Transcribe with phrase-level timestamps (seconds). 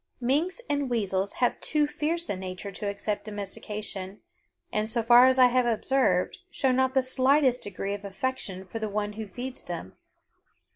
[0.19, 4.19] Minks and weasels have too fierce a nature to accept domestication,
[4.73, 8.79] and, so far as I have observed, show not the slightest degree of affection for
[8.79, 9.95] the one who feeds them.